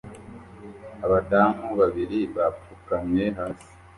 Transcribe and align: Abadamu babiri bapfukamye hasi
Abadamu 1.05 1.67
babiri 1.79 2.19
bapfukamye 2.35 3.25
hasi 3.37 3.69